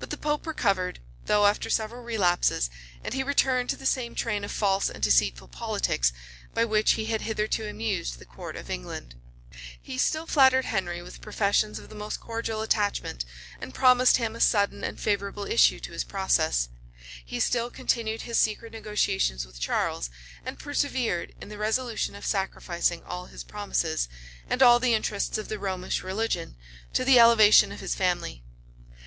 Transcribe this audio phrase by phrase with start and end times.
[0.00, 2.70] But the pope recovered, though after several relapses;
[3.04, 6.10] and he returned to the same train of false and deceitful politics,
[6.54, 9.14] by which he had hitherto amused the court of England.
[9.84, 13.26] Be still flattered Henry with professions of the most cordial attachment,
[13.60, 16.70] and promised him a sudden and favorable issue to his process:
[17.22, 20.08] he still continued his secret negotiations with Charles,
[20.46, 24.08] and persevered in the resolution of sacrificing all his promises,
[24.48, 26.56] and all the interests of the Romish religion,
[26.94, 28.42] to the elevation of his family.